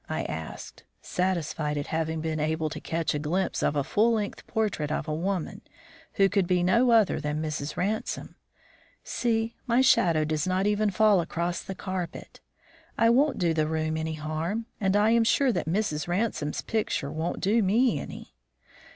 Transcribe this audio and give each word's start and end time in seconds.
I 0.09 0.23
asked, 0.23 0.83
satisfied 0.99 1.77
at 1.77 1.85
having 1.85 2.21
been 2.21 2.39
able 2.39 2.71
to 2.71 2.79
catch 2.79 3.13
a 3.13 3.19
glimpse 3.19 3.61
of 3.61 3.75
a 3.75 3.83
full 3.83 4.13
length 4.13 4.47
portrait 4.47 4.91
of 4.91 5.07
a 5.07 5.11
lady 5.11 5.61
who 6.13 6.27
could 6.27 6.47
be 6.47 6.63
no 6.63 6.89
other 6.89 7.19
than 7.21 7.39
Mrs. 7.39 7.77
Ransome. 7.77 8.33
"See! 9.03 9.55
my 9.67 9.81
shadow 9.81 10.23
does 10.25 10.47
not 10.47 10.65
even 10.65 10.89
fall 10.89 11.21
across 11.21 11.61
the 11.61 11.75
carpet. 11.75 12.41
I 12.97 13.11
won't 13.11 13.37
do 13.37 13.53
the 13.53 13.67
room 13.67 13.95
any 13.95 14.15
harm, 14.15 14.65
and 14.79 14.95
I 14.95 15.11
am 15.11 15.23
sure 15.23 15.51
that 15.51 15.67
Mrs. 15.69 16.07
Ransome's 16.07 16.63
picture 16.63 17.11
won't 17.11 17.39
do 17.39 17.61
me 17.61 17.99
any." 17.99 18.33